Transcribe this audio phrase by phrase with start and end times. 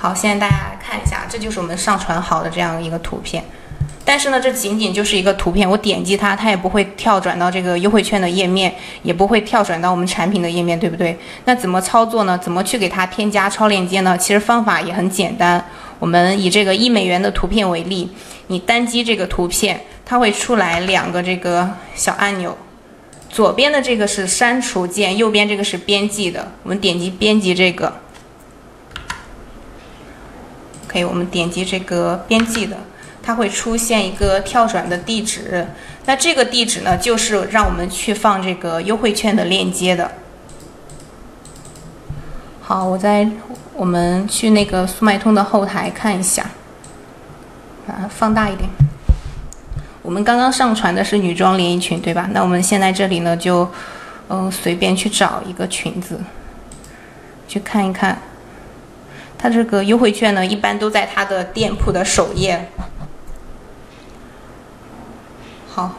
[0.00, 3.42] 好，现在大家来看一下，这就是我们上传好的这样一个图片。
[4.04, 8.72] 但是呢，这仅仅就是一个图片，我点击它，它也不会跳转到这个优惠券的页面，
[9.02, 11.18] 也不会跳转到我们产品的页面，对不对？
[11.46, 12.38] 那怎么操作呢？
[12.38, 14.16] 怎么去给它添加超链接呢？
[14.16, 15.62] 其实方法也很简单。
[15.98, 18.08] 我们以这个一美元的图片为例，
[18.46, 22.56] 你单击这个图片，它会出来两个这个小按钮，
[23.28, 26.52] 左边的这个是删除键，右边这个是编辑的。
[26.62, 27.92] 我们点击编辑这个
[31.04, 32.76] 我们点击这个编辑的。
[33.20, 35.66] 它会出现一个跳转的地址，
[36.06, 40.10] 那这个地址呢，就是让我们去放这个优惠券的链接的。
[42.62, 43.28] 好，我在
[43.74, 46.46] 我们去那个速卖通的后台看一下，
[47.86, 48.66] 把它放大一点。
[50.00, 52.30] 我们刚刚上传的是女装连衣裙，对吧？
[52.32, 53.70] 那我们现在这里呢，就
[54.30, 56.18] 嗯随便去找一个裙子，
[57.46, 58.18] 去看一看。
[59.38, 62.68] 它这个优惠券呢，一般都在它的店铺的首页。
[65.68, 65.94] 好，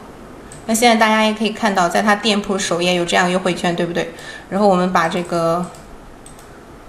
[0.66, 4.12] 那现在大家也可以看到，在它店铺首页有这样优惠券，对不对？
[4.50, 5.64] 然后我们把这个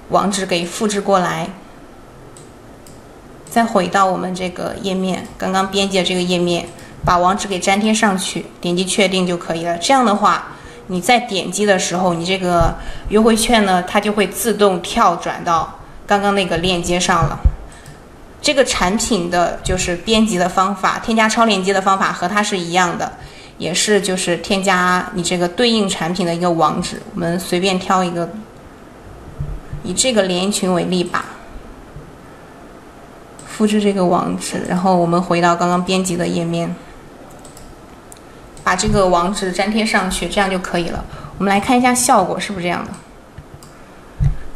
[0.09, 1.47] 网址给复制过来，
[3.49, 6.67] 再回到我们这个页面，刚刚编辑的这个页面，
[7.05, 9.77] 把网址给粘贴上去，点击确定就可以了。
[9.77, 10.49] 这样的话，
[10.87, 12.75] 你在点击的时候，你这个
[13.07, 15.79] 优惠券呢，它就会自动跳转到
[16.11, 17.39] 刚刚那个链接上了。
[18.41, 23.13] 这个产品的就是编辑的方法，添加超链接的方法和它是一样的，
[23.57, 27.01] 也是就是添加你这个对应产品的一个网址。
[27.13, 28.29] 我们随便挑一个，
[29.83, 31.23] 以这个连衣裙为例吧，
[33.47, 36.75] 复制这个网址，然后我们回到刚刚编辑的页面，
[38.65, 41.05] 把这个网址粘贴上去，这样就可以了。
[41.37, 42.91] 我们来看一下效果是不是这样的，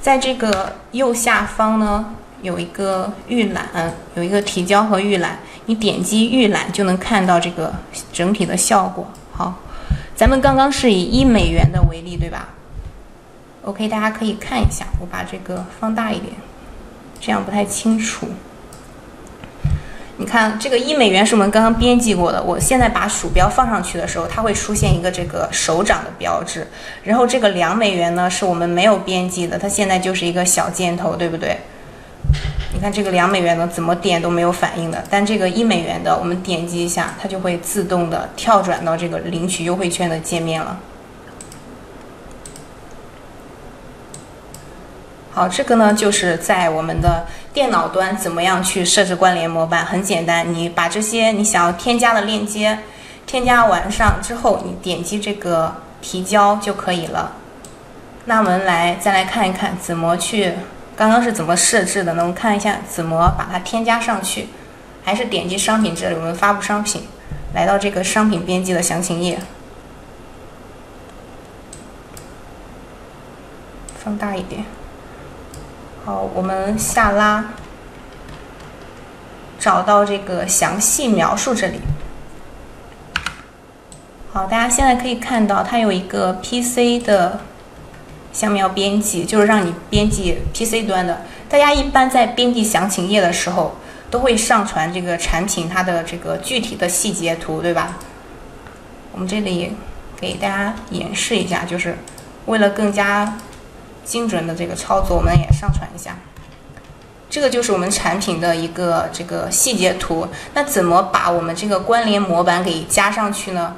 [0.06, 2.14] 在这个右下方呢。
[2.42, 7.74] 有一个预览，有一个提交和预览，你点击预览就能看到这个
[8.14, 9.08] 整体的效果。
[9.32, 9.56] 好，
[10.16, 12.50] 咱们刚刚是以一美元的为例，对吧
[13.64, 16.34] ？OK，大家可以看一下，我把这个放大一点，
[17.20, 18.28] 这样不太清楚。
[20.18, 26.66] 你看，这个一美元是我们刚刚编辑过的，我现在把鼠标放上去的时候，它会出现一个这个手掌的标志。
[27.04, 31.58] 然后这个两美元呢，是我们没有编辑的，它现在就是一个小箭头，对不对？
[32.74, 40.80] 你看这个两美元的怎么点都没有反应的，但这个一美元的，我们点击一下，它就会自动的跳转到这个领取优惠券的界面了。
[45.36, 52.80] 好，这个呢就是在我们的电脑端怎么样去设置关联模板，很简单，你把这些你想要添加的链接
[53.26, 57.34] 添加完上之后，你点击这个提交就可以了。
[58.24, 60.54] 那我们来再来看一看怎么去。
[60.96, 62.14] 刚刚是怎么设置的？
[62.14, 62.22] 呢？
[62.22, 64.48] 我们看一下怎么把它添加上去。
[65.04, 67.04] 还是点击商品这里，我们发布商品，
[67.54, 69.38] 来到这个商品编辑的详情页，
[74.02, 74.64] 放大一点。
[76.06, 77.46] 好，我们下拉，
[79.58, 81.80] 找到这个详细描述这里。
[84.32, 87.40] 好，大家现在可以看到，它有一个 PC 的。
[88.32, 91.22] 下面要编辑，就是让你编辑 PC 端的。
[91.50, 93.78] 大家一般在编辑详情页的时候，
[94.12, 97.98] 都会上传这个产品它的这个具体的细节图，对吧？
[99.14, 99.74] 我们这里
[100.20, 101.98] 给大家演示一下，就是
[102.46, 103.38] 为了更加
[104.06, 106.18] 精准的这个操作，我们也上传一下。
[107.30, 110.28] 这个就是我们产品的一个这个细节图。
[110.54, 113.76] 那怎么把我们这个关联模板给加上去呢？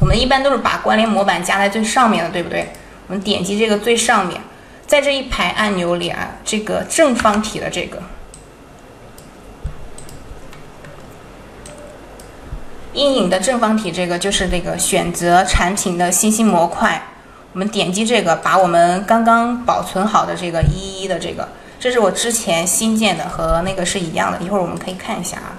[0.00, 2.72] 我们一般都是把关联模板加在最上面的，对不对？
[3.06, 4.40] 我们点击这个最上面，
[4.86, 8.02] 在这一排按钮里啊，这个正方体的这个
[12.92, 17.02] 阴影的正方体，这个就是这个选择产品的信息模块。
[17.58, 21.48] 我们点击这个，把我们刚刚保存好的这个一一的这个，
[21.80, 24.38] 这是我之前新建的，和那个是一样的。
[24.38, 25.58] 一会儿我们可以看一下啊。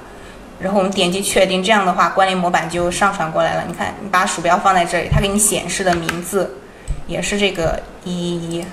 [0.61, 3.65] 然后我们点击确定，这样的话关联模板就上传过来了。
[3.67, 6.55] 你看，你把鼠标放在这里，它给你显示的名字
[7.05, 8.65] 也是这个一一一。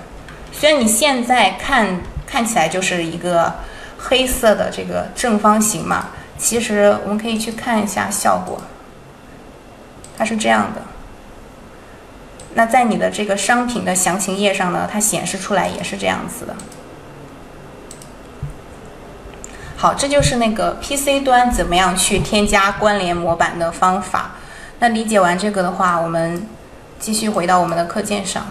[0.53, 3.53] 虽然你现在看看起来就是一个
[3.99, 8.63] 黑色的这个正方形嘛，其实我们可以去看一下效果，
[10.17, 10.81] 它是这样的。
[12.57, 16.57] 那在你的这个商品的详情页上呢，它显示出来也是这样子的。
[19.77, 24.37] 好，这就是那个 PC 端怎么样去添加关联模板的方法。
[24.79, 26.49] 那理解完这个的话，我们
[26.99, 28.47] 继续回到我们的课件上。